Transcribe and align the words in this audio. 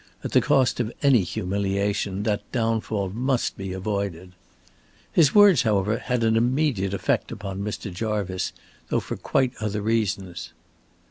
At 0.23 0.31
the 0.31 0.41
cost 0.41 0.79
of 0.79 0.91
any 1.03 1.21
humiliation 1.21 2.23
that 2.23 2.41
downfall 2.51 3.09
must 3.11 3.55
be 3.55 3.71
avoided. 3.71 4.31
His 5.11 5.35
words, 5.35 5.61
however, 5.61 5.99
had 5.99 6.23
an 6.23 6.35
immediate 6.35 6.95
effect 6.95 7.31
upon 7.31 7.61
Mr. 7.61 7.93
Jarvice, 7.93 8.51
though 8.89 8.99
for 8.99 9.15
quite 9.15 9.53
other 9.61 9.83
reasons. 9.83 10.53